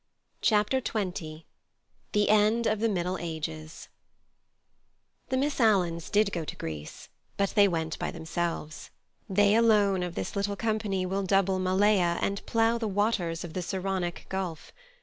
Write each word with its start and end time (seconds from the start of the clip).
Chapter 0.41 0.81
XX 0.81 1.43
The 2.13 2.29
End 2.29 2.65
of 2.65 2.79
the 2.79 2.89
Middle 2.89 3.19
Ages 3.19 3.87
The 5.29 5.37
Miss 5.37 5.59
Alans 5.59 6.09
did 6.09 6.31
go 6.31 6.43
to 6.43 6.55
Greece, 6.55 7.09
but 7.37 7.51
they 7.51 7.67
went 7.67 7.99
by 7.99 8.09
themselves. 8.09 8.89
They 9.29 9.53
alone 9.53 10.01
of 10.01 10.15
this 10.15 10.35
little 10.35 10.55
company 10.55 11.05
will 11.05 11.21
double 11.21 11.59
Malea 11.59 12.17
and 12.19 12.43
plough 12.47 12.79
the 12.79 12.87
waters 12.87 13.43
of 13.43 13.53
the 13.53 13.61
Saronic 13.61 14.25
gulf. 14.27 14.73